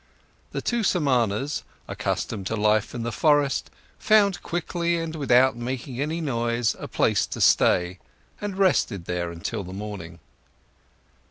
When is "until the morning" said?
9.31-10.17